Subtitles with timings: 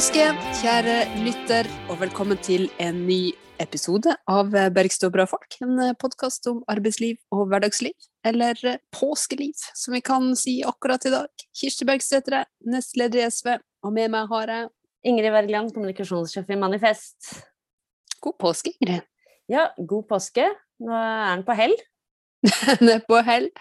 [0.00, 0.30] Påske,
[0.62, 5.58] kjære lytter, og velkommen til en ny episode av Bergstø og bra folk.
[5.60, 7.92] En podkast om arbeidsliv og hverdagsliv,
[8.24, 8.56] eller
[8.96, 11.44] påskeliv, som vi kan si akkurat i dag.
[11.52, 13.52] Kirsti Bergstø nestleder i SV,
[13.84, 14.70] og med meg har jeg
[15.12, 17.34] Ingrid Wergeland, kommunikasjonssjef i Manifest.
[18.24, 19.04] God påske, Ingrid.
[19.52, 20.48] Ja, god påske.
[20.80, 21.76] Nå er den på hell.
[22.80, 23.52] den er på hell.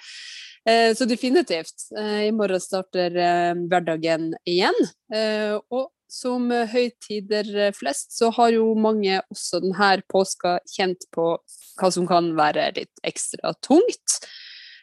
[0.63, 1.89] Eh, så definitivt.
[1.99, 4.85] Eh, I morgen starter eh, hverdagen igjen.
[5.67, 11.31] Og som høytider flest, så har jo mange også denne påska kjent på
[11.79, 14.17] hva som kan være litt ekstra tungt,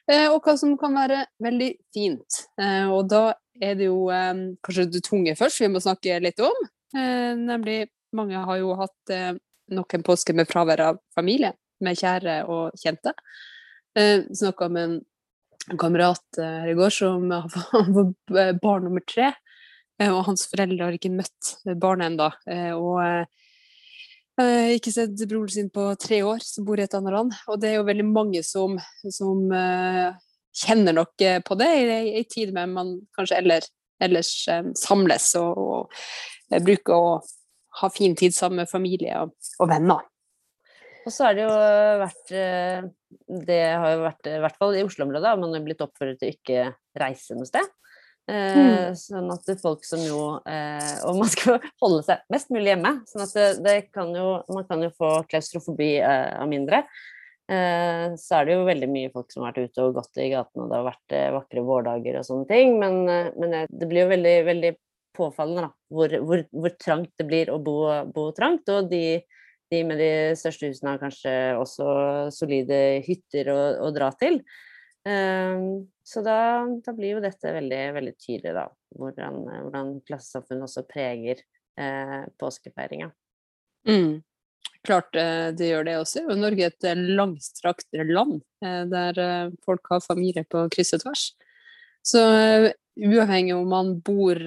[0.06, 2.38] og hva som kan være veldig fint.
[2.94, 3.24] Og da
[3.58, 4.06] er det jo
[4.64, 6.62] kanskje det tunge først vi må snakke litt om.
[6.94, 9.14] Nemlig mange har jo hatt
[9.74, 11.52] nok en påske med fravær av familie,
[11.82, 13.12] med kjære og kjente.
[13.98, 15.00] Snakka med
[15.70, 19.32] en kamerat eh, her i går som var barn nummer tre.
[20.00, 22.30] Eh, og hans foreldre har ikke møtt barnet ennå.
[22.52, 23.26] Eh, og
[24.36, 27.32] ikke sett broren sin på tre år, som bor i et annet land.
[27.48, 28.74] Og det er jo veldig mange som,
[29.08, 29.46] som
[30.52, 34.34] kjenner nok på det i ei tid med man kanskje ellers, ellers
[34.76, 37.16] samles og, og bruker å
[37.80, 40.04] ha fin tid sammen med familie og, og venner.
[41.06, 41.56] Og så har det jo
[42.02, 42.86] vært eh,
[43.46, 46.70] Det har jo vært, i hvert fall i Oslo-området, man har blitt oppfordret til ikke
[46.98, 47.68] reise noe sted.
[48.26, 48.96] Eh, mm.
[48.98, 52.96] Sånn at folk som jo eh, Og man skal holde seg mest mulig hjemme.
[53.10, 56.82] Sånn at det, det kan jo, man kan jo få klaustrofobi eh, av mindre.
[57.46, 60.32] Eh, så er det jo veldig mye folk som har vært ute og gått i
[60.32, 62.74] gatene, og det har vært eh, vakre vårdager og sånne ting.
[62.82, 64.74] Men, men det blir jo veldig, veldig
[65.16, 67.78] påfallende da, hvor, hvor, hvor, trangt det blir å bo,
[68.12, 68.68] bo trangt.
[68.74, 69.22] Og de
[69.72, 71.86] de med de største husene har kanskje også
[72.34, 74.38] solide hytter å, å dra til.
[75.06, 76.38] Um, så da,
[76.82, 78.64] da, blir jo dette veldig, veldig tydelig, da.
[78.96, 81.42] Hvordan, hvordan klassesamfunnet også preger
[81.78, 83.10] eh, påskefeiringa.
[83.86, 84.22] Mm.
[84.86, 86.24] Klart eh, det gjør det også.
[86.30, 90.94] Og Norge er et eh, langstrakt land eh, der eh, folk har familie på kryss
[90.96, 91.26] og tvers.
[92.06, 92.22] Så
[92.96, 94.38] uavhengig om man bor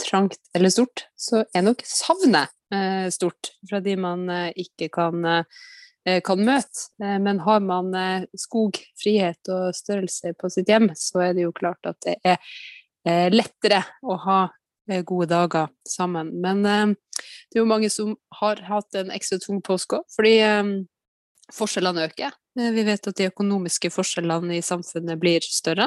[0.00, 5.24] trangt eller stort, så er nok savnet Eh, stort fra de man eh, ikke kan,
[5.28, 5.44] eh,
[6.26, 6.88] kan møte.
[6.98, 7.92] Men har man
[8.38, 13.30] skog, frihet og størrelse på sitt hjem, så er det jo klart at det er
[13.30, 14.40] lettere å ha
[15.06, 16.32] gode dager sammen.
[16.42, 20.34] Men det er jo mange som har hatt en ekstra tung påske òg, fordi
[21.54, 22.34] forskjellene øker.
[22.58, 25.86] Vi vet at de økonomiske forskjellene i samfunnet blir større.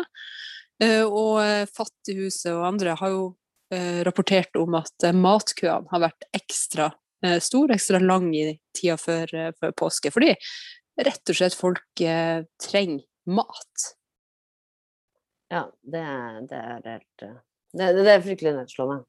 [1.11, 1.43] Og
[1.75, 3.33] Fattighuset og andre har jo
[3.73, 6.97] Eh, rapportert om at eh, matkøene har vært ekstra eh,
[7.43, 10.11] stor, ekstra lang i tida før, før påske.
[10.13, 10.33] Fordi
[11.05, 12.03] rett og slett folk
[12.61, 13.89] trenger mat.
[15.51, 16.05] Ja, det
[16.49, 17.27] det er helt
[17.75, 19.03] det, det er fryktelig nedslående.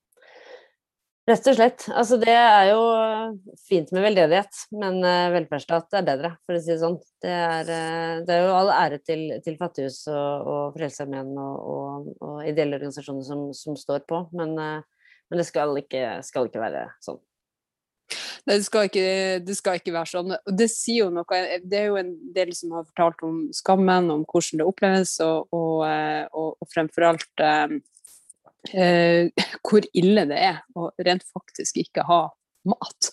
[1.27, 1.85] Rett og slett.
[1.91, 2.83] Altså, det er jo
[3.67, 5.01] fint med veldedighet, men
[5.35, 7.01] velferdsstat er bedre, for å si det sånn.
[7.23, 7.71] Det er,
[8.27, 12.79] det er jo all ære til, til Fattighus og, og Frelsesarmeen og, og, og, ideelle
[12.79, 17.19] organisasjoner som, som står på, men, men det skal ikke, skal ikke, være sånn.
[18.47, 19.07] Det skal, ikke,
[19.43, 20.37] det skal ikke være sånn.
[20.55, 24.23] Det sier jo noe Det er jo en del som har fortalt om skammen, om
[24.23, 29.27] hvordan det oppleves, og, og fremfor alt eh,
[29.67, 32.21] hvor ille det er å rent faktisk ikke ha
[32.71, 33.11] mat.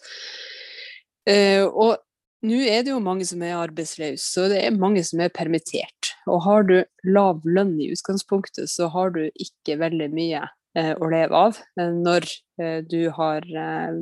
[1.30, 1.98] Eh, og
[2.44, 6.12] nå er det jo mange som er arbeidsløse, så det er mange som er permittert.
[6.28, 6.76] Og har du
[7.08, 10.44] lav lønn i utgangspunktet, så har du ikke veldig mye
[10.78, 12.28] eh, å leve av eh, når
[12.60, 14.00] eh, du har eh,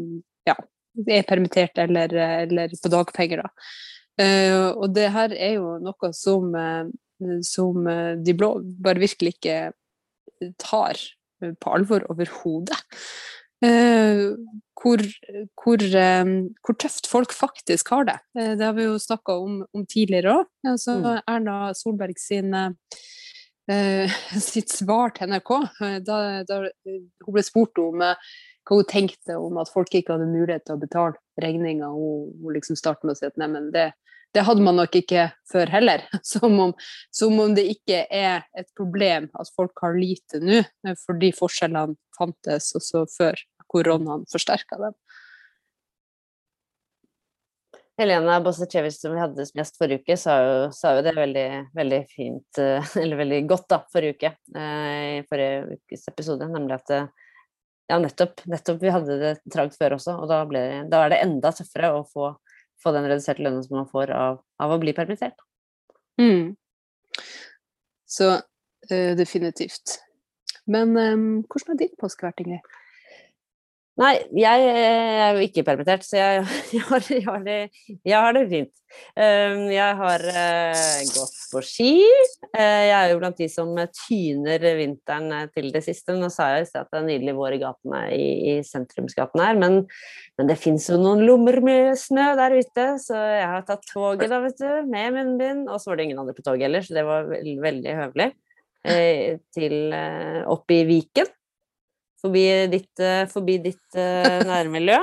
[0.49, 0.57] ja,
[1.07, 2.13] er permittert eller,
[2.43, 3.43] eller på dagpenger.
[3.43, 3.69] Da.
[4.75, 6.51] og det her er jo noe som,
[7.47, 7.87] som
[8.21, 8.53] de blå
[8.83, 9.59] bare virkelig ikke
[10.61, 10.99] tar
[11.39, 12.81] på alvor overhodet.
[13.61, 14.33] Uh,
[14.81, 14.97] hvor,
[15.61, 15.83] hvor,
[16.65, 18.17] hvor, tøft folk faktisk har det.
[18.33, 20.47] Det har vi jo snakka om, om, tidligere òg.
[20.65, 21.19] Altså, mm.
[21.29, 22.55] Erna Solberg sin,
[24.51, 25.51] sitt svar til NRK
[26.07, 26.17] da,
[26.49, 26.57] da,
[27.21, 28.01] hun ble spurt om
[28.67, 31.89] hva hun tenkte om at folk ikke hadde mulighet til å betale regninga.
[31.93, 33.89] Hun, hun liksom startet med å si at neimen, det,
[34.35, 36.05] det hadde man nok ikke før heller.
[36.31, 36.75] Som om,
[37.13, 41.97] som om, det ikke er et problem at folk har lite nå, eh, fordi forskjellene
[42.17, 43.41] fantes også før
[43.71, 44.95] koronaen forsterka dem.
[47.99, 51.47] Helena Bossechevic, som vi hadde som gjest forrige uke, sa jo, sa jo det veldig,
[51.77, 56.79] veldig, fint, eh, eller veldig godt da, forrige uke, eh, i forrige ukes episode, nemlig
[56.79, 56.95] at
[57.91, 61.21] ja, nettopp, nettopp vi hadde det trangt før også, og da, ble, da er det
[61.25, 62.31] enda tøffere å få
[62.81, 65.37] få den reduserte lønnen som man får av, av å bli permittert.
[66.21, 66.53] Mm.
[68.09, 69.99] Så uh, definitivt.
[70.69, 72.77] Men um, hvordan har din påske vært, Ingrid?
[74.01, 77.57] Nei, jeg er jo ikke permittert, så jeg, jeg, har, jeg, har, det,
[78.09, 78.71] har, det, fint.
[79.13, 81.91] Ehm, jeg har uh, gått på ski.
[82.47, 86.15] Uh, jeg er jo blant de som tyner vinteren eh, til det siste.
[86.17, 89.83] Nå sa jeg at det er nydelig vår i gatene i, i sentrumsgatene her, men,
[90.39, 94.31] men det fins jo noen lommer med snø der ute, så jeg har tatt toget
[94.33, 95.67] da, vet du, med munnbind.
[95.69, 98.31] Og så var det ingen andre på toget heller, så det var veldig, høvelig.
[99.53, 99.93] Til
[100.49, 101.29] opp i Viken
[102.21, 104.97] forbi ditt, eh, forbi ditt uh, nærmiljø.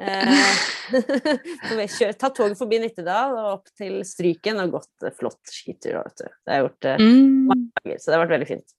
[0.00, 0.50] Eh,
[2.20, 6.00] ta toget forbi Nittedal og opp til Stryken og gått flott skitur.
[6.00, 6.28] Vet du.
[6.28, 7.08] Det har jeg gjort uh,
[7.50, 8.76] mange ganger, så det har vært veldig fint.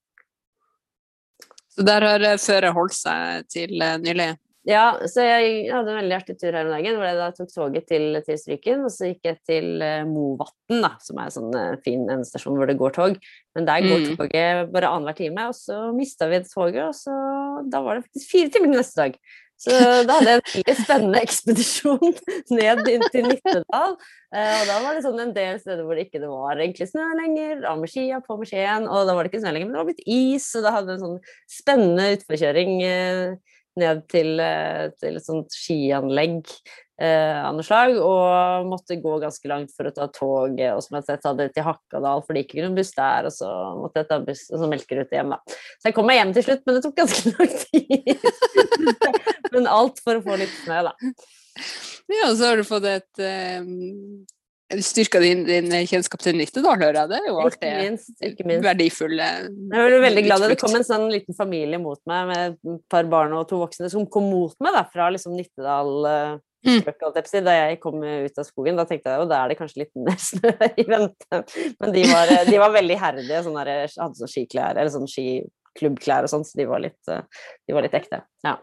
[1.72, 4.34] Så der har føret holdt seg til nylig?
[4.68, 7.48] Ja, så jeg hadde en veldig artig tur her om dagen hvor jeg da tok
[7.50, 8.84] toget til, til Stryken.
[8.86, 9.70] Og så gikk jeg til
[10.06, 13.18] Movatn, da, som er en sånn fin fin endestasjon hvor det går tog.
[13.58, 14.12] Men der går mm.
[14.20, 17.16] toget bare annenhver time, og så mista vi toget, og så
[17.69, 19.22] da var det faktisk fire timer neste dag.
[19.62, 22.16] Så da hadde jeg en veldig spennende ekspedisjon
[22.58, 23.94] ned inn til Nittedal.
[24.34, 27.06] Uh, og da var det sånn en del steder hvor det ikke var egentlig snø
[27.19, 27.62] lenger.
[27.69, 29.84] Av med skia, på med skien, og da var det ikke snø lenger, men det
[29.84, 30.50] var blitt is.
[30.58, 32.78] Og da hadde vi en sånn spennende utforkjøring.
[32.81, 39.15] Uh, ned til, eh, til et sånt skianlegg eh, av noe slag, og måtte gå
[39.24, 40.75] ganske langt for å ta toget.
[40.75, 43.36] Og som jeg ta det til Hakadal, for det gikk ikke noen buss der, og
[43.36, 45.57] så måtte jeg ta buss og så melkerute hjem, da.
[45.80, 48.27] Så jeg kom meg hjem til slutt, men det tok ganske lang tid.
[49.56, 51.15] men alt for å få litt snø, da.
[52.12, 54.21] Ja, og så har du fått et um
[54.80, 57.09] styrka din, din, kjennskap til Nittedal, hører jeg.
[57.12, 58.65] Det er jo alltid ikke minst, ikke minst.
[58.65, 62.86] verdifulle Jeg var veldig glad det kom en sånn liten familie mot meg med et
[62.92, 65.92] par barn og to voksne som kom mot meg da, fra liksom Nittedal.
[66.62, 66.84] Mm.
[67.46, 69.92] Da jeg kom ut av skogen, da tenkte jeg jo da er det kanskje litt
[69.98, 71.42] mer snø i vente.
[71.81, 76.34] Men de var, de var veldig herdige, sånn hadde sånn skiklær, eller sånn skiklubbklær og
[76.34, 78.22] sånn, så de var litt, de var litt ekte.
[78.46, 78.60] Ja.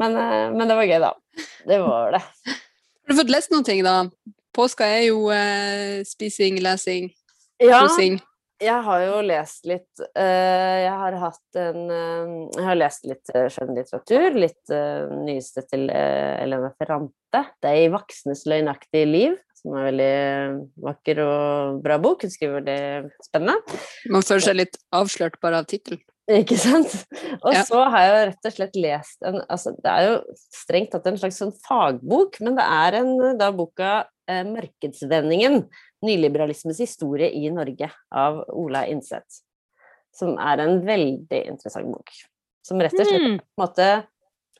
[0.00, 1.14] Men, men, det var gøy, da.
[1.68, 2.22] Det var det.
[2.48, 3.96] Har du fått lest noen ting, da?
[4.56, 7.10] Påska er jo eh, spising, lesing,
[7.62, 8.18] ja, kosing.
[8.60, 13.32] Jeg har jo lest litt uh, Jeg har hatt en uh, Jeg har lest litt
[13.32, 14.36] uh, skjønnlitteratur.
[14.36, 14.74] Litt
[15.24, 17.16] nyeste til Elena Ferrante.
[17.62, 20.14] 'De voksnes løgnaktige liv', som er veldig
[20.82, 22.24] vakker og bra bok.
[22.26, 22.80] Hun skriver det
[23.22, 23.80] spennende.
[24.10, 26.02] Man føler seg litt avslørt bare av tittelen.
[26.30, 26.92] Ikke sant?
[27.40, 27.62] Og ja.
[27.66, 30.16] så har jeg jo rett og slett lest en altså Det er jo
[30.54, 33.92] strengt tatt en slags sånn fagbok, men det er en, da boka
[34.30, 35.64] eh, 'Markedsvendingen.
[36.06, 39.42] Nyliberalismens historie i Norge' av Ola Innseth.
[40.16, 42.12] Som er en veldig interessant bok.
[42.66, 43.36] Som rett og slett mm.
[43.38, 43.90] på en måte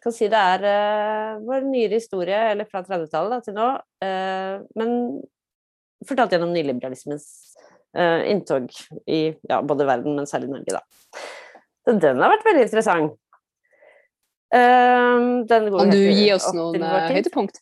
[0.00, 3.66] kan si det er uh, vår nyere historie, eller fra 30-tallet til nå,
[4.04, 4.94] uh, men
[6.08, 7.26] fortalt gjennom nyliberalismens
[7.98, 8.70] uh, inntog
[9.04, 11.20] i ja, både verden, men særlig Norge, da.
[11.84, 13.18] Så den har vært veldig interessant.
[14.50, 17.60] Um, kan du gi oss noen uh, høydepunkt?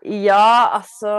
[0.00, 1.10] Ja, altså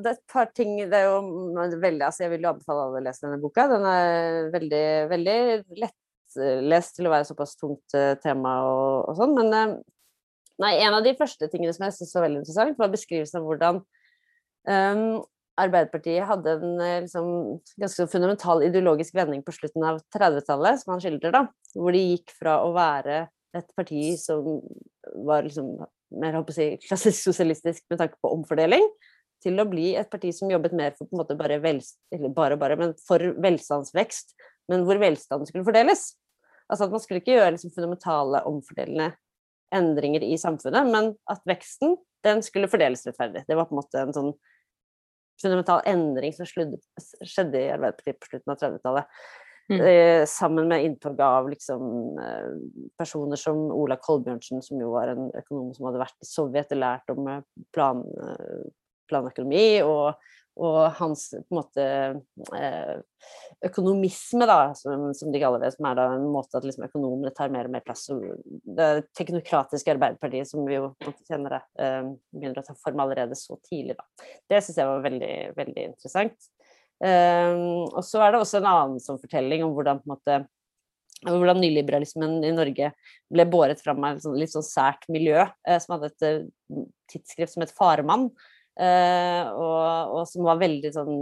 [0.00, 3.02] Det er et par ting Det er jo veldig altså Jeg vil jo anbefale alle
[3.02, 3.66] å lese denne boka.
[3.68, 5.38] Den er veldig, veldig
[5.82, 9.34] lettlest til å være såpass tungt uh, tema og, og sånn.
[9.36, 9.74] Men uh,
[10.64, 13.50] nei, en av de første tingene som jeg syntes var veldig interessant, var beskrivelsen av
[13.50, 15.20] hvordan um,
[15.60, 17.26] Arbeiderpartiet hadde en eh, liksom,
[17.76, 21.42] ganske fundamental ideologisk vending på slutten av 30-tallet, som han skildrer, da.
[21.76, 24.62] Hvor de gikk fra å være et parti som
[25.28, 25.74] var liksom
[26.20, 28.84] mer si, klassisk sosialistisk med tanke på omfordeling,
[29.42, 31.98] til å bli et parti som jobbet mer for på en måte bare, velst,
[32.36, 34.36] bare, bare, men for velstandsvekst,
[34.70, 36.12] men hvor velstanden skulle fordeles.
[36.70, 39.10] Altså at man skulle ikke gjøre liksom, fundamentale omfordelende
[39.74, 43.42] endringer i samfunnet, men at veksten den skulle fordeles rettferdig.
[43.48, 44.32] Det var på en måte en sånn
[45.42, 46.78] fundamental endring som skjedde
[47.58, 49.22] i Arbeiderpartiet på slutten av 30-tallet.
[49.70, 49.80] Mm.
[49.80, 52.50] Eh, sammen med inntog av liksom, eh,
[52.98, 56.82] personer som Ola Kolbjørnsen, som jo var en økonom som hadde vært i Sovjet og
[56.82, 57.42] lært om eh,
[57.72, 58.04] plan,
[59.10, 60.14] planøkonomi, og
[60.60, 61.84] og hans på en måte
[63.64, 67.32] økonomisme, da, som, som, de kaller det, som er da en måte at liksom, økonomene
[67.32, 68.02] tar mer og mer plass.
[68.76, 70.90] Det teknokratiske Arbeiderpartiet, som vi jo
[71.24, 71.62] kjenner det,
[72.34, 73.96] begynner å ta form allerede så tidlig.
[73.96, 74.28] Da.
[74.52, 76.52] Det syns jeg var veldig, veldig interessant.
[77.02, 80.36] Um, og så er det også en annen sånn fortelling om hvordan, måte,
[81.26, 82.92] hvordan nyliberalismen i Norge
[83.32, 86.22] ble båret fram av et sånn, litt sånn sært miljø, eh, som hadde et
[87.10, 88.24] tidsskrift som het Faremann.
[88.72, 91.16] Uh, og, og, som var veldig sånn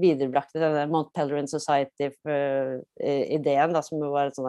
[0.00, 4.48] viderebrakt i denne Mount Pellerin Society-ideen, da, som var et sånn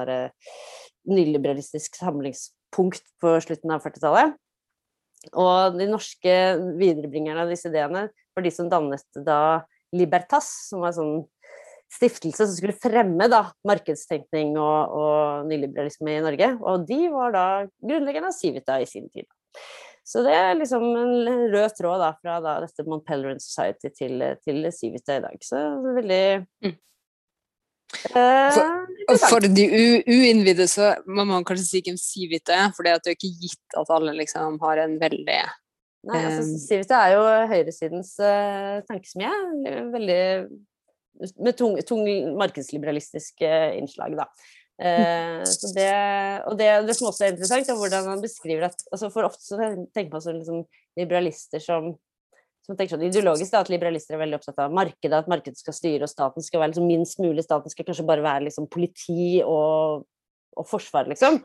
[1.10, 4.30] nyliberalistisk samlingspunkt på slutten av 40-tallet.
[5.36, 10.96] Og de norske viderebringerne av disse ideene var de som dannet da Libertas, som var
[10.96, 11.22] sånn
[11.90, 16.50] stiftelse som skulle fremme da, markedstenkning og, og, nyliberalisme i Norge.
[16.62, 17.46] Og de var da
[17.82, 19.26] grunnleggerne av Civita i sin tid.
[20.06, 24.22] Så det er liksom en rød tråd da, fra da, dette Mont Pelerin Society til,
[24.46, 25.42] til Civita i dag.
[25.46, 26.22] Så det er veldig
[26.68, 26.78] mm.
[28.14, 29.64] Uh, for, for, de
[30.06, 33.90] uinnvidde så må man kanskje si hvem Civita er, for det er ikke gitt at
[33.96, 35.40] alle liksom har en veldig
[36.08, 39.32] Nei, altså Civita er jo høyresidens uh, tankesmie.
[39.92, 40.22] Veldig
[41.44, 42.06] med tung, tung
[42.40, 44.30] markedsliberalistisk uh, innslag, da.
[44.80, 45.90] Uh, så det,
[46.48, 49.44] og det, det, som også er interessant, er hvordan han beskriver at altså For ofte
[49.44, 50.62] så tenker man sånn liksom,
[51.00, 51.98] liberalister som
[52.70, 55.74] som tenker sånn ideologisk da, at liberalister er veldig opptatt av markedet, at markedet skal
[55.74, 57.42] styre, og staten skal være liksom minst mulig.
[57.42, 60.06] Staten skal kanskje bare være liksom politi og,
[60.54, 61.40] og forsvar, liksom.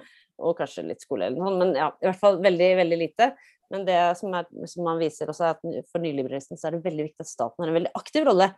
[0.44, 3.30] Og kanskje litt skole eller noe sånt, men ja, i hvert fall veldig, veldig lite.
[3.74, 6.84] Men det som, er, som man viser også, er at for nyliberalisten så er det
[6.84, 8.52] veldig viktig at staten har en veldig aktiv rolle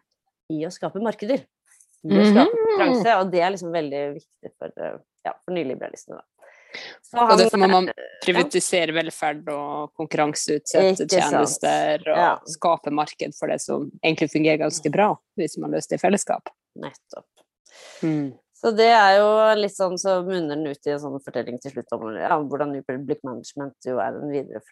[0.53, 1.41] i å skape markeder.
[2.07, 2.59] I å skape mhm.
[2.61, 4.75] konkurranse, og det er liksom veldig viktig for,
[5.27, 6.21] ja, for nyliberalistene.
[7.17, 7.89] og derfor må man
[8.23, 8.99] privatisere ja.
[8.99, 12.33] velferd og konkurranseutsette tjenester og ja.
[12.53, 16.53] skape marked for det som egentlig fungerer ganske bra, hvis man løser det i fellesskap.
[16.85, 17.31] Nettopp.
[18.05, 18.35] Mm.
[18.57, 21.75] Så det er jo litt sånn, så munner den ut i en sånn fortelling til
[21.75, 24.63] slutt om ja, hvordan New Public Management jo er en videre,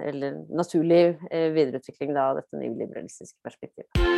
[0.00, 4.15] eller naturlig eh, videreutvikling av dette nyliberalistiske perspektivet.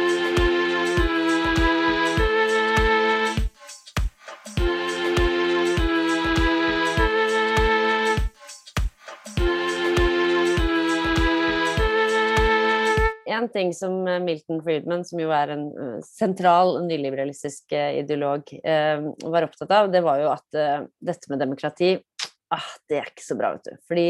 [13.38, 18.50] En ting som eh, Milton Friedman, som jo er en uh, sentral nyliberalistisk uh, ideolog,
[18.64, 20.58] var opptatt av, det var jo at
[21.04, 21.96] dette med demokrati
[22.54, 23.80] ah, det er ikke så bra, vet du.
[23.88, 24.04] Fordi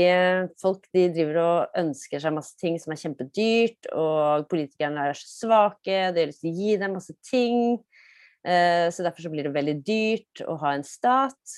[0.62, 5.30] folk de driver og ønsker seg masse ting som er kjempedyrt, og politikerne er så
[5.46, 7.80] svake, de har lyst til å gi dem masse ting.
[8.46, 11.56] så derfor så blir det veldig dyrt å ha en stat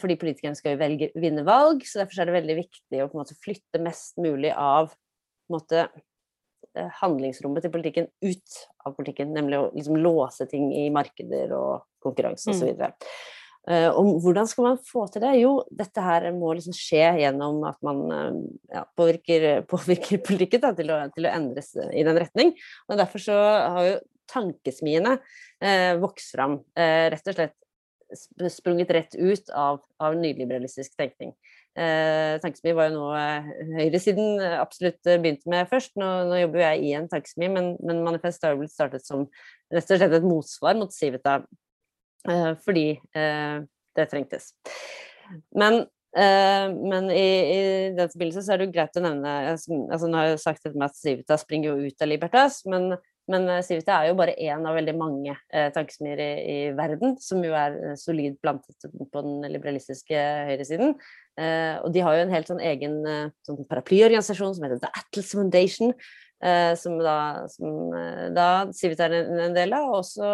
[0.00, 3.10] fordi politikerne skal jo velge, vinne valg, så derfor så er det veldig viktig å
[3.14, 6.13] måte flytte mest mulig av på en måte, Eh,
[7.00, 12.52] handlingsrommet til politikken ut av politikken, nemlig å liksom låse ting i markeder og konkurranse
[12.52, 12.74] osv.
[12.74, 12.94] Mm.
[13.64, 15.30] Uh, og hvordan skal man få til det?
[15.40, 18.40] Jo, dette her må liksom skje gjennom at man uh,
[18.74, 22.52] ja, påvirker, påvirker, politikken da, til, å, til, å, endres i den retning.
[22.90, 23.94] Og derfor så har jo
[24.32, 25.18] tankesmiene
[25.60, 31.34] eh, vokst fram, rett og slett sprunget rett ut av, av nyliberalistisk tenkning.
[31.74, 33.46] Eh, tankesmi var jo noe eh,
[33.80, 35.96] høyresiden eh, absolutt eh, begynte med først.
[35.98, 39.24] Nå, nå jobber jeg i en tankesmi, men, men Manifest har jo blitt startet som
[39.74, 41.40] rett og slett et motsvar mot Civita
[42.30, 43.56] eh, fordi eh,
[43.98, 44.52] det trengtes.
[45.56, 47.60] Men, men i, i,
[47.96, 50.78] den forbindelse så er det jo greit å nevne altså Nå har jeg sagt dette
[50.78, 52.92] med at Civita springer jo ut av Libertas, men
[53.30, 57.40] men Civita er jo bare én av veldig mange eh, tankesmier i, i, verden, som
[57.44, 60.92] jo er solid plantet på den liberalistiske høyresiden.
[61.40, 64.90] Eh, og de har jo en helt sånn egen uh, sånn paraplyorganisasjon som heter The
[65.00, 65.94] Atlas Foundation,
[66.44, 67.16] eh, som da,
[67.50, 67.94] som,
[68.36, 69.88] da Civita er en, en, del av.
[69.88, 70.28] Og også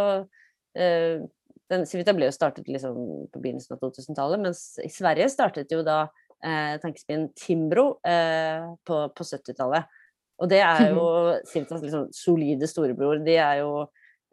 [1.70, 2.98] den, Civita ble jo startet liksom
[3.30, 6.02] på begynnelsen av 2000-tallet, mens i Sverige startet jo da
[6.42, 9.99] eh, tankesmien Timbro på, på 70-tallet.
[10.40, 11.06] Og det er jo
[11.50, 13.22] Civitas liksom solide storebror.
[13.24, 13.72] De er jo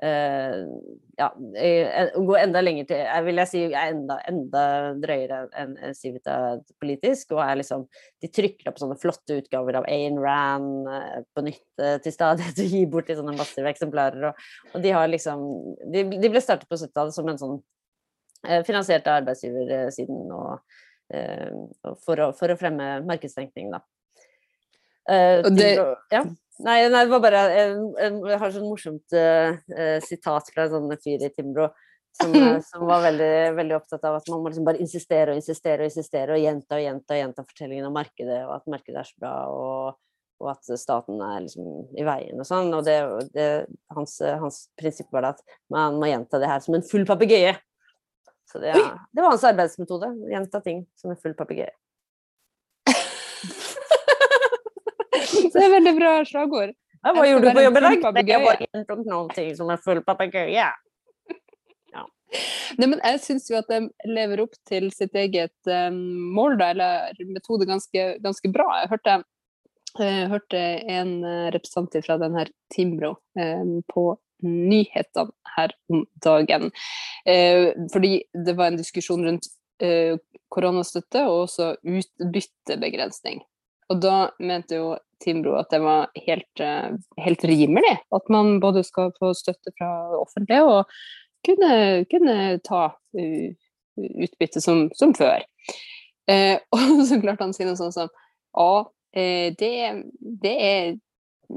[0.04, 0.68] Uh,
[1.18, 1.32] ja,
[2.14, 4.66] gå enda lenger til Jeg vil jeg si er enda, enda
[5.02, 6.36] drøyere enn Civita
[6.78, 7.34] politisk.
[7.34, 7.88] Og er liksom
[8.22, 12.62] De trykker opp sånne flotte utgaver av Ayn Rand uh, på nytt uh, til stadighet
[12.62, 14.30] og gir bort i sånne massive eksemplarer.
[14.30, 14.46] Og,
[14.76, 15.48] og, de har liksom
[15.82, 17.58] De, de ble startet på 70-tallet som en sånn
[18.68, 20.76] finansiert av arbeidsgiversiden og,
[21.10, 23.82] for, å, for, å, fremme markedstenkning, da.
[25.08, 25.72] Og det,
[26.12, 26.24] ja.
[26.66, 31.28] Nei, nei, det var bare Jeg har sånn morsomt uh, sitat fra en sånn fyr
[31.28, 31.68] i Timbro
[32.18, 35.42] som, uh, som var veldig, veldig, opptatt av at man må liksom bare insistere og
[35.42, 39.02] insistere og insistere og gjenta og gjenta og gjenta fortellingen om markedet, og at markedet
[39.04, 40.02] er så bra, og,
[40.42, 42.74] og at staten er liksom i veien og sånn.
[42.74, 42.98] Og det,
[43.38, 43.48] det,
[43.94, 47.54] hans, hans, prinsipp var at man må gjenta det her som en full papegøye.
[48.48, 50.14] Så det, det var hans arbeidsmetode.
[50.32, 51.74] Gjenta ting som en full papegøye.
[55.54, 56.76] det er veldig bra slagord.
[57.04, 58.28] Ja, hva gjorde du på jobb i dag?
[58.28, 60.52] Jeg bare gjentok noen ting som er full papegøye.
[60.52, 60.74] Ja.
[62.76, 65.98] Nei, men jeg syns jo at de lever opp til sitt eget um,
[66.36, 68.68] mål, da, eller metode, ganske, ganske bra.
[68.82, 69.18] Jeg hørte,
[69.98, 70.64] jeg hørte
[70.98, 74.10] en eh, representant fra den her Timbro um, på
[74.44, 76.70] nyhetene her om dagen.
[77.26, 79.48] Uh, fordi det var en diskusjon rundt
[79.84, 80.20] uh,
[80.54, 83.42] koronastøtte og også utbyttebegrensning.
[83.92, 86.92] Og da mente jo Timbro at det var helt, eh,
[87.24, 89.90] helt rimelig at man både skal få støtte fra
[90.20, 90.92] offentlige og
[91.48, 93.50] kunne, kunne ta uh,
[93.98, 95.42] utbytte som, som før.
[96.30, 98.12] Eh, og så klarte han å si noe sånt som
[98.58, 99.74] Ja, eh, det,
[100.20, 100.94] det, er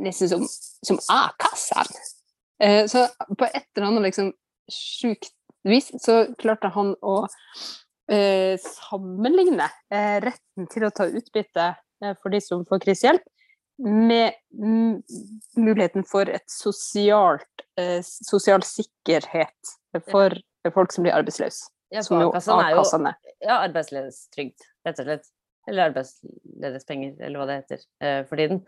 [0.05, 0.47] nesten som,
[0.87, 1.93] som A-kassen.
[2.63, 3.07] Eh, så
[3.37, 4.33] på et eller annet liksom
[4.71, 5.33] sjukt
[5.67, 7.23] vis så klarte han å
[8.13, 11.81] eh, sammenligne eh, retten til å ta utbytte eh,
[12.23, 13.27] for de som får krisehjelp,
[13.81, 14.33] med
[15.57, 19.75] muligheten for et sosialt, eh, sosial sikkerhet
[20.11, 20.37] for
[20.75, 21.71] folk som blir arbeidsløse.
[21.91, 23.17] Ja, som jo A-kassen er.
[23.25, 25.31] Jo, ja, arbeidsledighetstrygd, rett og slett.
[25.69, 28.63] Eller arbeidsledighetspenger, eller hva det heter eh, for tiden.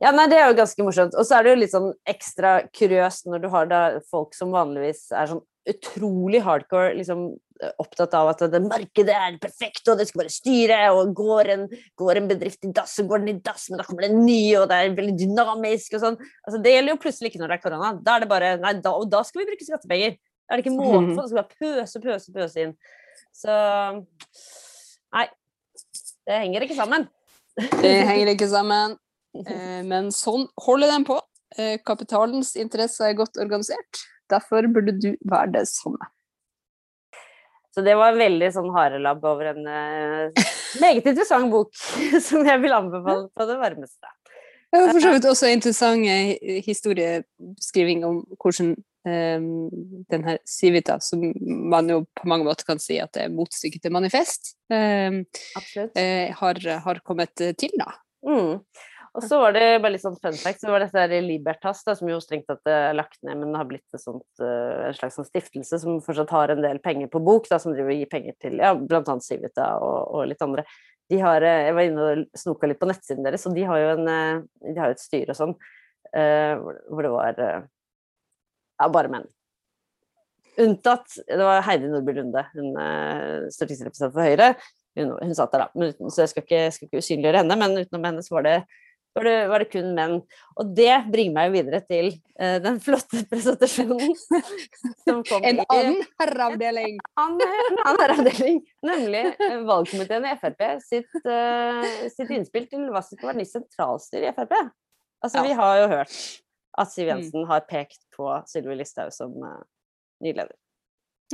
[0.00, 1.14] Ja, nei, det er jo ganske morsomt.
[1.18, 4.52] Og så er det jo litt sånn ekstra kuriøst når du har da folk som
[4.54, 7.28] vanligvis er sånn utrolig hardcore liksom,
[7.82, 11.66] opptatt av at det markedet er perfekt, og det skal bare styre, og går en,
[12.00, 14.22] går en bedrift i dass, så går den i dass, men da kommer det en
[14.24, 16.18] ny, og det er veldig dynamisk og sånn.
[16.46, 17.92] Altså, det gjelder jo plutselig ikke når det er korona.
[18.00, 20.16] Da er det bare Nei, da, og da skal vi bruke skattepenger.
[20.16, 22.74] Da er det ikke måte på, da skal bare pøse, pøse, pøse inn.
[23.36, 23.60] Så
[25.10, 25.28] Nei.
[26.28, 27.08] Det henger ikke sammen.
[27.80, 28.96] Det henger ikke sammen.
[29.40, 31.16] Eh, men sånn holder den på.
[31.58, 34.02] Eh, kapitalens interesser er godt organisert.
[34.30, 36.10] Derfor burde du være det samme.
[37.74, 40.46] Så det var veldig sånn harelabb over en uh,
[40.82, 41.70] meget interessant bok
[42.28, 44.14] som jeg vil anbefale på det varmeste.
[44.70, 46.06] Ja, for så vidt også interessant
[46.66, 48.76] historieskriving om hvordan
[49.08, 49.48] um,
[50.10, 51.24] den her Civita, som
[51.70, 55.24] man jo på mange måter kan si at det er motstykket til Manifest, um,
[55.58, 57.90] uh, har, har, kommet til, da.
[58.26, 58.60] Mm.
[59.18, 61.96] Og så var det bare litt sånn fun fact, så var dette her Libertas, da,
[61.98, 65.26] som jo strengt tatt er lagt ned, men har blitt sånt, uh, en slags sånn
[65.26, 68.36] stiftelse som fortsatt har en del penger på bok, da, som driver og gir penger
[68.38, 69.16] til ja, bl.a.
[69.24, 70.62] Civita og, og, litt andre.
[71.10, 73.82] De har, uh, jeg var inne og snoka litt på nettsiden deres, og de har
[73.82, 75.58] jo, en, uh, de har et styre og sånn,
[76.10, 79.28] hvor, det var ja, bare menn.
[80.58, 82.72] Unntatt Det var Heidi Nordby Lunde, hun
[83.54, 84.48] stortingsrepresentant for Høyre.
[84.98, 85.90] Hun, hun, satt der, da.
[86.10, 88.56] Så jeg skal ikke, skal ikke usynliggjøre henne, men utenom henne så var det
[89.12, 90.16] var det, var det, kun menn.
[90.60, 94.14] Og det bringer meg jo videre til uh, den flotte presentasjonen
[95.04, 97.00] som kom En annen herreavdeling!
[97.18, 103.18] En annen herreavdeling, nemlig uh, valgkomiteen i Frp sitt, uh, sitt, innspill til hva som
[103.18, 104.56] skal være nytt sentralstyre i Frp.
[105.20, 105.46] Altså, ja.
[105.48, 106.18] vi har jo hørt
[106.80, 107.10] at Siv mm.
[107.10, 107.48] Jensen mm.
[107.50, 109.34] har pekt på Sylvi Listhaug som
[110.22, 110.54] ny leder.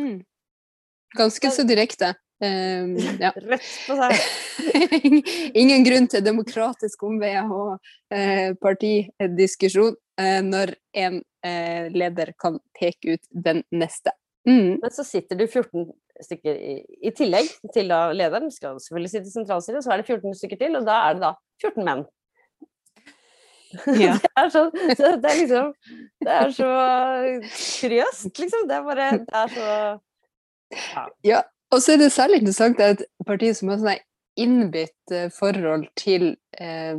[0.01, 0.25] Mm.
[1.17, 2.15] Ganske så direkte.
[2.45, 3.33] Um, ja.
[3.37, 4.17] Rett på seg.
[5.61, 7.77] Ingen grunn til demokratisk omveier og
[8.13, 14.13] uh, partidiskusjon uh, når en uh, leder kan peke ut den neste.
[14.47, 14.77] Mm.
[14.83, 15.89] Men så sitter du 14
[16.23, 16.77] stykker i,
[17.09, 20.61] i tillegg til da lederen, skal selvfølgelig sitte i sentralstyret, så er det 14 stykker
[20.61, 21.33] til, og da er det da
[21.65, 22.07] 14 menn.
[23.99, 24.15] Ja.
[24.23, 25.73] det, er så, det er liksom
[26.23, 26.69] Det er så
[27.43, 28.69] kuriøst, liksom.
[28.71, 29.67] Det er bare Det er så
[30.73, 31.05] ja.
[31.25, 31.41] ja.
[31.75, 34.05] Og så er det særlig interessant at partiet som har sånn
[34.37, 36.99] innbitt eh, forhold til eh,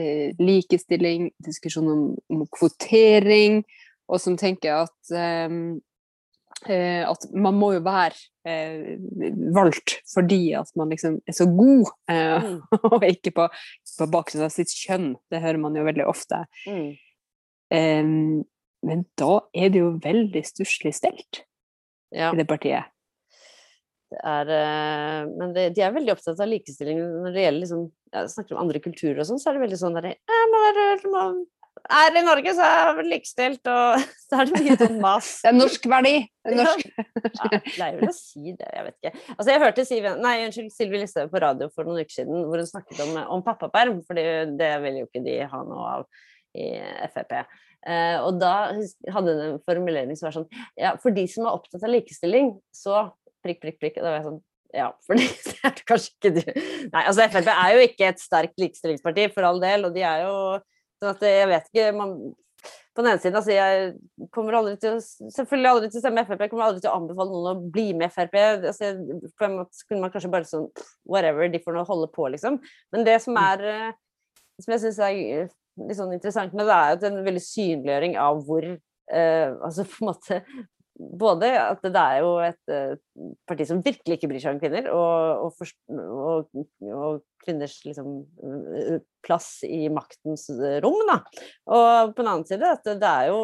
[0.00, 3.62] eh, likestilling, diskusjon om, om, kvotering,
[4.10, 5.58] og som tenker at eh,
[6.66, 8.16] eh at man må jo være
[8.48, 8.96] eh,
[9.54, 12.58] valgt fordi at man liksom er så god, mm.
[12.90, 13.48] og ikke på,
[13.98, 15.14] på bakgrunn av sitt kjønn.
[15.30, 16.44] Det hører man jo veldig ofte.
[16.66, 16.94] Mm.
[18.86, 21.40] men da er det jo veldig stusslig stelt
[22.14, 22.30] ja.
[22.30, 22.86] i det partiet.
[24.16, 27.82] Er, eh, men det, de er veldig opptatt av likestilling når det gjelder liksom,
[28.14, 30.14] ja, snakker om andre kulturer og sånn, så er det veldig sånn der,
[31.86, 35.28] er i Norge, så er det likestilt, og så er det mye sånn mas.
[35.42, 36.14] Det er norsk verdi.
[36.46, 36.88] Det er norsk.
[36.96, 39.12] Ja, jeg pleier vel å si det, jeg vet ikke.
[39.34, 42.62] Altså, jeg hørte Siv, nei, unnskyld, Sylvi Listhaug på radio for noen uker siden hvor
[42.62, 46.08] hun snakket om, om pappaperm, for det vil jo ikke de ha noe av
[46.56, 46.70] i
[47.12, 47.34] Frp.
[47.86, 48.54] Eh, og da
[49.14, 50.46] hadde hun en formulering som var sånn
[50.80, 53.08] Ja, for de som er opptatt av likestilling, så
[53.46, 53.98] prikk, prikk, prikk.
[54.00, 54.42] Og da var jeg sånn
[54.76, 56.40] ja, for det er kanskje ikke du
[56.92, 60.24] Nei, altså Frp er jo ikke et sterkt likestillingsparti, for all del, og de er
[60.26, 60.34] jo
[61.00, 62.14] sånn at jeg vet ikke man,
[62.96, 65.02] På den ene siden, altså jeg kommer aldri til å
[65.34, 67.90] Selvfølgelig aldri til å stemme Frp, jeg kommer aldri til å anbefale noen å bli
[67.98, 68.38] med Frp.
[68.70, 68.94] Altså,
[69.36, 70.66] på en måte kunne man kanskje bare sånn
[71.08, 72.58] Whatever, de får nå holde på, liksom.
[72.94, 73.94] Men det som er eh,
[74.62, 75.20] Som jeg syns er
[75.76, 79.98] litt sånn interessant med det, er jo en veldig synliggjøring av hvor uh, altså på
[80.00, 80.38] en måte
[80.96, 82.94] både at det er jo et uh,
[83.48, 86.64] parti som virkelig ikke bryr seg om kvinner, og, og, og,
[86.96, 90.48] og kvinners liksom, uh, plass i maktens
[90.84, 91.02] rom.
[91.10, 91.20] Da.
[91.68, 93.40] Og på den annen side at det er jo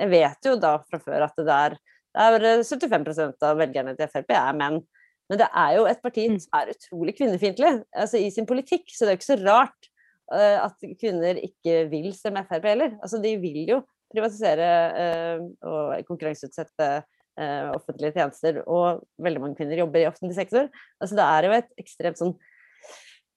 [0.00, 1.78] Jeg vet jo da fra før at det er,
[2.14, 4.82] det er 75% av velgerne til Frp er menn.
[5.30, 6.38] Men det er jo et parti Mm.
[6.40, 9.88] som er utrolig kvinnefiendtlig altså i sin politikk, så det er jo ikke så rart
[10.34, 12.98] eh, at kvinner ikke vil stemme Frp heller.
[13.00, 13.80] Altså de vil jo
[14.14, 14.70] privatisere
[15.04, 20.68] eh, og konkurranseutsette eh, offentlige tjenester, og veldig mange kvinner jobber i offentlig sektor.
[21.02, 22.34] Altså det er jo et ekstremt sånn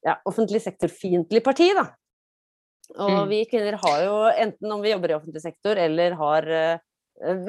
[0.06, 1.90] ja, offentlig sektor-fiendtlig parti, da.
[2.96, 3.28] Og Mm.
[3.28, 6.78] vi kvinner har jo, enten om vi jobber i offentlig sektor eller har eh,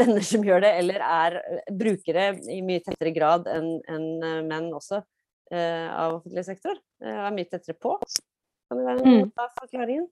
[0.00, 4.40] venner som gjør det, eller er eh, brukere i mye tettere grad enn enn, eh,
[4.48, 4.98] menn også
[5.52, 7.94] eh, av offentlig sektor, er mye tettere på.
[8.68, 10.08] Kan det være noe måte av forklaringen?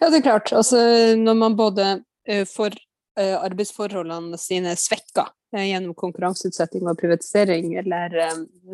[0.00, 0.52] Ja, det er klart.
[0.52, 0.78] Altså,
[1.16, 1.86] når man både
[2.28, 2.74] eh, får
[3.18, 8.16] eh, arbeidsforholdene sine svekka eh, gjennom konkurranseutsetting og privatisering eller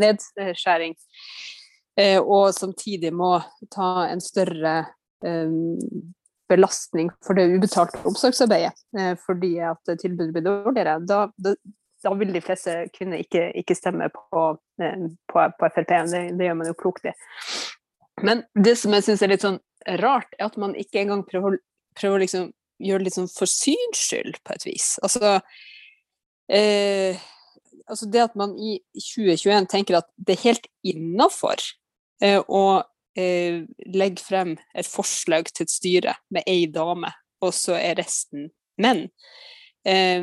[0.00, 0.96] nedskjæring,
[2.22, 3.40] og samtidig må
[3.74, 4.84] ta en større
[6.46, 11.56] belastning for det ubetalte omsorgsarbeidet fordi at tilbudet blir dårligere, da, da,
[12.06, 14.44] da vil de fleste kvinner ikke, ikke stemme på,
[14.78, 15.90] på, på Frp.
[16.12, 17.16] Det, det gjør man jo klokt i.
[18.24, 19.60] Men det som jeg syns er litt sånn
[20.02, 21.58] rart, er at man ikke engang prøver,
[21.98, 22.50] prøver å liksom
[22.82, 24.90] gjøre det litt sånn for syns skyld, på et vis.
[25.04, 25.38] Altså,
[26.52, 27.18] eh,
[27.86, 31.62] altså det at man i 2021 tenker at det er helt innafor
[32.22, 32.64] eh, å
[33.18, 37.12] eh, legge frem et forslag til et styre med ei dame,
[37.44, 38.50] og så er resten
[38.82, 39.06] menn.
[39.86, 40.22] Eh,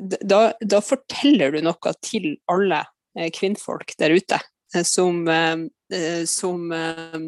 [0.00, 2.84] da, da forteller du noe til alle
[3.16, 4.40] eh, kvinnfolk der ute
[4.84, 7.18] som, eh, som eh,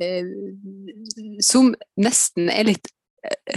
[0.00, 0.24] eh,
[1.40, 2.90] som nesten er litt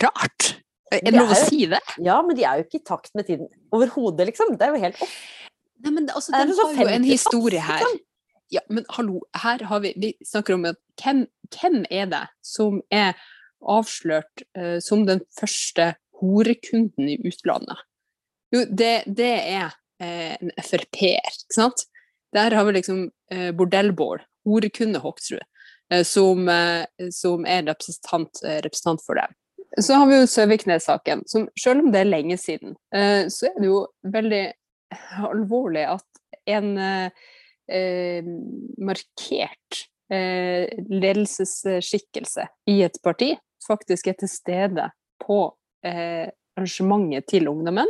[0.01, 0.55] rart.
[0.91, 1.79] Er det lov å si det?
[2.03, 4.57] Ja, men de er jo ikke i takt med tiden overhodet, liksom.
[4.59, 5.19] Det er jo helt off.
[5.81, 7.79] Nei, men altså, den har jo en historie her.
[7.79, 8.01] liksom?
[8.51, 11.23] Ja, men hallo, her har vi Vi snakker om at hvem,
[11.55, 13.15] hvem er det som er
[13.61, 17.85] avslørt uh, som den første horekunden i utlandet?
[18.51, 21.85] Jo, det, det er uh, en Frp-er, ikke sant?
[22.33, 25.39] Der har vi liksom eh, Bordellbål, horekunde Hoksrud,
[25.91, 29.27] eh, som, eh, som er representant, eh, representant for det.
[29.79, 33.59] Så har vi jo Søviknes-saken, som selv om det er lenge siden, eh, så er
[33.59, 34.53] det jo veldig
[35.27, 36.05] alvorlig at
[36.51, 37.09] en eh,
[38.81, 44.91] markert ledelsesskikkelse i et parti faktisk er til stede
[45.23, 45.55] på
[45.87, 47.87] arrangementet til ungdommen,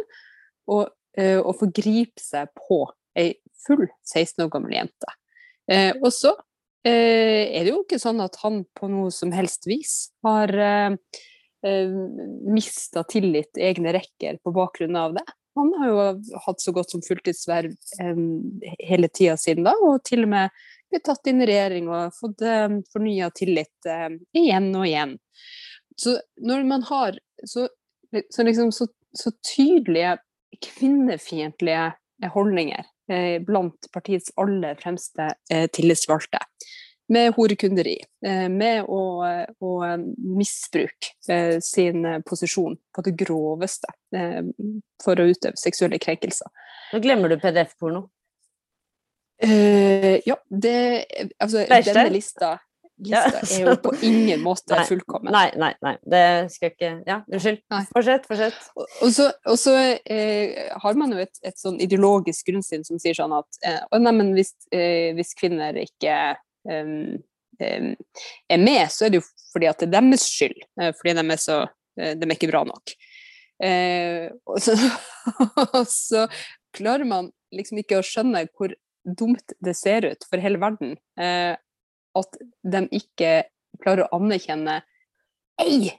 [0.70, 5.12] og, og forgriper seg på ei full 16 år gammel jente.
[5.72, 6.34] Eh, og så
[6.88, 10.96] eh, er det jo ikke sånn at han på noe som helst vis har eh,
[11.68, 11.94] eh,
[12.52, 15.28] mista tillit til egne rekker på bakgrunn av det.
[15.60, 16.04] Han har jo
[16.46, 18.22] hatt så godt som fulltidsverv eh,
[18.88, 22.44] hele tida siden da, og til og med blitt tatt inn i regjering og fått
[22.46, 25.18] eh, fornya tillit eh, igjen og igjen.
[26.00, 27.68] Så når man har så,
[28.30, 30.18] så, liksom, så, så tydelige
[30.62, 32.88] kvinnefiendtlige holdninger
[33.48, 36.40] blant partiets aller fremste eh, tillitsvalgte,
[37.12, 39.02] med horekunderi, eh, med å,
[39.60, 39.72] å
[40.16, 44.40] misbruke eh, sin posisjon på det groveste eh,
[45.04, 46.48] for å utøve seksuelle krenkelser.
[46.94, 48.06] Nå glemmer du PDF-porno.
[49.42, 51.08] Uh, ja, det
[51.42, 52.52] Altså, denne lista,
[53.08, 55.32] Ja, lista er jo på ingen måte Nei, fullkommen.
[55.34, 55.94] Nei, nei, nei.
[56.14, 57.62] Det skal jeg ikke Ja, unnskyld.
[57.94, 58.60] Fortsett, fortsett.
[58.76, 59.74] Og- Og så, og så
[60.06, 64.12] eh, har man jo et, et sånn ideologisk grunnsyn som sier sånn at eh, nei,
[64.14, 66.18] men hvis, eh, hvis kvinner ikke
[66.70, 67.96] eh,
[68.50, 70.62] er med, så er det jo fordi at det er deres skyld.
[70.82, 71.58] Eh, fordi de er, så,
[72.00, 72.94] eh, de er ikke bra nok.
[73.62, 74.74] Eh, og, så,
[75.78, 76.28] og så
[76.74, 78.74] klarer man liksom ikke å skjønne hvor
[79.18, 80.96] dumt det ser ut for hele verden.
[81.20, 81.56] Eh,
[82.18, 82.38] at
[82.74, 83.32] de ikke
[83.82, 84.82] klarer å anerkjenne
[85.62, 85.92] ei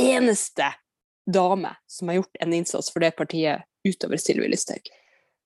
[0.00, 0.70] eneste
[1.26, 4.88] dame som har gjort en innsats for det partiet utover Sylvi Listhaug.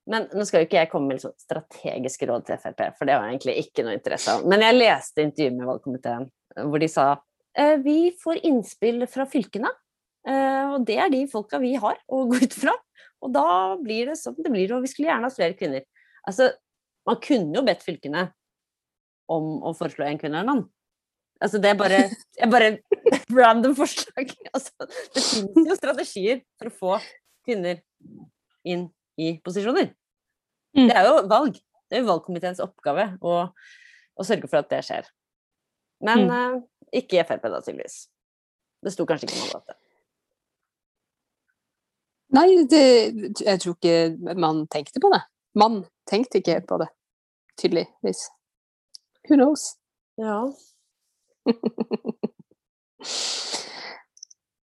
[0.08, 3.14] Men nå skal jo ikke jeg komme med sånn strategiske råd til Frp, for det
[3.14, 4.46] jeg egentlig ikke noe interesse av.
[4.48, 7.10] Men jeg leste intervjuet med valgkomiteen hvor de sa
[7.58, 9.70] eh, vi får innspill fra fylkene,
[10.26, 12.72] eh, og det er de folka vi har å gå ut fra.
[13.20, 15.84] Og da blir det sånn det blir, og vi skulle gjerne hatt flere kvinner.
[16.28, 16.48] Altså,
[17.08, 18.28] man kunne jo bedt fylkene
[19.30, 20.66] om å foreslå en kvinne eller en mann.
[21.38, 22.00] Altså, det er bare,
[22.38, 22.70] er bare
[23.38, 24.32] random forslag.
[24.52, 26.96] Altså, det finnes jo strategier for å få
[27.46, 27.82] kvinner
[28.66, 28.88] inn
[29.18, 29.92] i posisjoner.
[30.76, 30.88] Mm.
[30.90, 31.60] Det er jo valg.
[31.88, 35.06] Det er jo valgkomiteens oppgave å, å sørge for at det skjer.
[36.04, 36.56] Men eh,
[37.00, 38.02] ikke i Frp, da, tydeligvis.
[38.84, 39.78] Det sto kanskje ikke noe om det.
[42.36, 42.82] Nei, det,
[43.40, 45.22] jeg tror ikke man tenkte på det.
[45.58, 46.90] Man tenkte ikke på det,
[47.58, 48.26] tydeligvis.
[49.28, 49.76] Who knows?
[50.16, 50.52] Ja.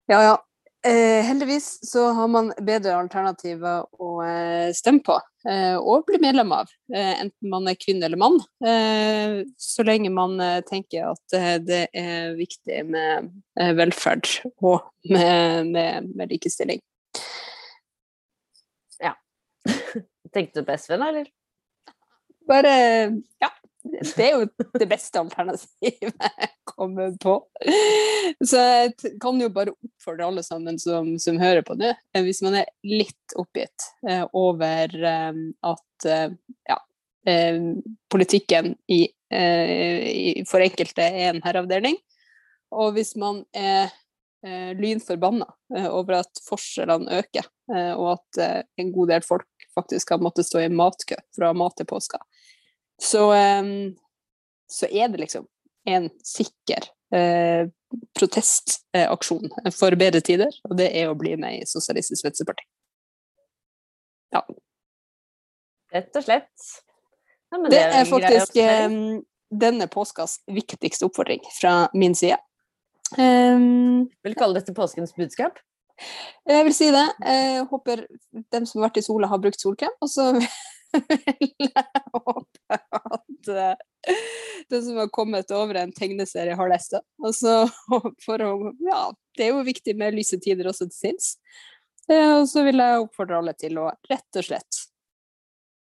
[0.07, 0.45] Ja, ja.
[0.91, 5.15] eh, heldigvis så har man bedre alternativer å eh, stemme på
[5.49, 8.37] eh, og bli medlem av, eh, enten man er kvinne eller mann.
[8.69, 13.31] Eh, så lenge man eh, tenker at det er viktig med
[13.81, 14.29] velferd
[14.61, 16.85] og med, med, med likestilling.
[19.01, 19.15] Ja.
[20.37, 21.33] Tenkte du på SV da, eller?
[22.49, 22.77] Bare
[23.41, 23.49] Ja.
[23.85, 24.47] Det er jo
[24.81, 27.37] det beste alternativet jeg kommer på.
[28.41, 32.41] Så jeg kan jo bare oppfordre alle sammen som, som hører på nå, eh, hvis
[32.45, 36.09] man er litt oppgitt eh, over eh, at
[36.69, 36.79] ja,
[38.13, 41.97] politikken i, i, for enkelte er en herreavdeling,
[42.75, 43.95] og hvis man er
[44.77, 45.47] lynforbanna
[45.89, 47.49] over at forskjellene øker,
[47.97, 51.57] og at en god del folk faktisk har måttet stå i matkø for å ha
[51.57, 52.21] mat til påska,
[53.03, 53.95] så, um,
[54.71, 55.47] så er det liksom
[55.89, 57.69] en sikker eh,
[58.19, 62.67] protestaksjon for bedre tider, og det er å bli med i Sosialistisk Venstreparti.
[64.35, 64.43] Ja.
[65.95, 66.71] Rett og slett.
[67.53, 68.97] Ja, det, det, er faktisk eh,
[69.55, 72.41] denne påskas viktigste oppfordring fra min side.
[73.15, 75.61] Um, vil du kalle dette påskens budskap?
[76.49, 77.05] Jeg vil si det.
[77.23, 78.07] Jeg håper
[78.51, 79.93] dem som har vært i sola, har brukt solkrem.
[80.03, 80.33] Og så
[80.95, 83.75] jeg håpe at uh,
[84.69, 87.03] det som har kommet over en tegneserie, har lest det.
[87.25, 87.55] Altså,
[88.25, 89.01] for å, ja,
[89.37, 91.35] det er jo viktig med lyse tider også til sinns.
[92.11, 94.83] Uh, og så vil jeg oppfordre alle til å rett og slett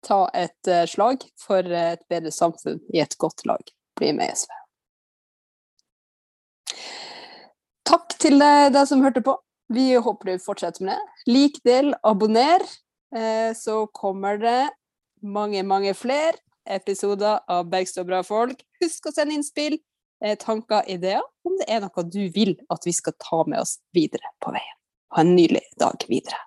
[0.07, 3.63] ta et uh, slag for et bedre samfunn i et godt lag.
[3.99, 4.53] Bli med SV.
[7.87, 9.37] Takk til deg som hørte på.
[9.73, 11.31] Vi håper du fortsetter med det.
[11.31, 12.63] Lik, del, abonner
[13.55, 14.59] så kommer det
[15.23, 18.63] mange, mange flere episoder av Bergstø bra folk.
[18.83, 19.79] Husk å sende innspill,
[20.23, 23.79] eh, tanker, ideer, om det er noe du vil at vi skal ta med oss
[23.95, 24.77] videre på veien.
[25.15, 26.39] Ha en nydelig dag videre.